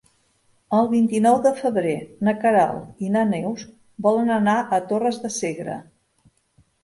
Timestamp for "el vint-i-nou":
0.75-1.35